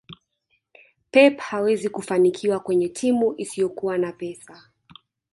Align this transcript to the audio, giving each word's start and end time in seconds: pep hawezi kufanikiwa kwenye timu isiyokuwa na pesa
pep 1.11 1.39
hawezi 1.39 1.89
kufanikiwa 1.89 2.59
kwenye 2.59 2.89
timu 2.89 3.33
isiyokuwa 3.37 3.97
na 3.97 4.11
pesa 4.11 4.63